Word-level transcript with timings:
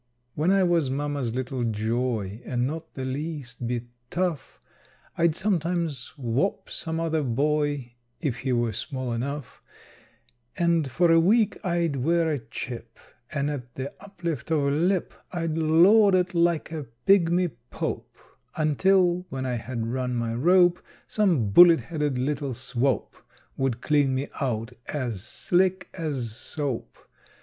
When 0.33 0.49
I 0.49 0.63
was 0.63 0.89
mamma's 0.89 1.35
little 1.35 1.63
joy 1.63 2.41
And 2.43 2.65
not 2.65 2.95
the 2.95 3.05
least 3.05 3.67
bit 3.67 3.83
tough, 4.09 4.59
I'd 5.15 5.35
sometimes 5.35 6.13
whop 6.17 6.71
some 6.71 6.99
other 6.99 7.21
boy 7.21 7.93
(If 8.19 8.39
he 8.39 8.51
were 8.51 8.73
small 8.73 9.13
enough), 9.13 9.61
And 10.57 10.89
for 10.89 11.11
a 11.11 11.19
week 11.19 11.63
I'd 11.63 11.97
wear 11.97 12.31
a 12.31 12.39
chip, 12.39 12.97
And 13.31 13.51
at 13.51 13.75
the 13.75 13.93
uplift 13.99 14.49
of 14.49 14.63
a 14.65 14.71
lip 14.71 15.13
I'd 15.31 15.55
lord 15.55 16.15
it 16.15 16.33
like 16.33 16.71
a 16.71 16.87
pigmy 17.05 17.49
pope, 17.69 18.17
Until, 18.55 19.27
when 19.29 19.45
I 19.45 19.53
had 19.57 19.85
run 19.85 20.15
my 20.15 20.33
rope, 20.33 20.81
Some 21.07 21.51
bullet 21.51 21.79
headed 21.81 22.17
little 22.17 22.55
Swope 22.55 23.15
Would 23.55 23.81
clean 23.81 24.15
me 24.15 24.29
out 24.41 24.73
as 24.87 25.21
slick 25.23 25.89
as 25.93 26.35
soap. 26.35 26.97